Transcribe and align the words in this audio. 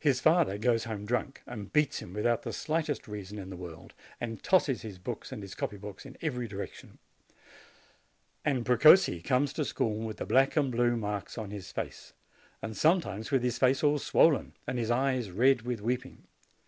His 0.00 0.18
father 0.18 0.58
goes 0.58 0.82
home 0.82 1.06
drunk, 1.06 1.40
and 1.46 1.72
beats 1.72 2.00
him 2.00 2.12
without 2.12 2.42
the 2.42 2.52
slightest 2.52 3.06
reason 3.06 3.38
in 3.38 3.50
the 3.50 3.56
world, 3.56 3.94
and 4.20 4.42
tosses 4.42 4.82
his 4.82 4.98
books 4.98 5.30
and 5.30 5.42
his 5.42 5.54
copy 5.54 5.76
books 5.76 6.04
in 6.04 6.16
every 6.20 6.48
direction. 6.48 6.98
And 8.44 8.66
Precossi 8.66 9.22
comes 9.22 9.52
to 9.52 9.64
school 9.64 10.00
with 10.04 10.16
the 10.16 10.26
black 10.26 10.56
and 10.56 10.72
blue 10.72 10.96
marks 10.96 11.38
on 11.38 11.52
his 11.52 11.70
face, 11.70 12.14
and 12.62 12.76
some 12.76 13.00
times 13.00 13.30
with 13.30 13.44
his 13.44 13.56
face 13.56 13.84
all 13.84 14.00
swollen, 14.00 14.54
and 14.66 14.76
his 14.76 14.90
eyes 14.90 15.30
red 15.30 15.62
with 15.62 15.80
weeping. 15.80 16.24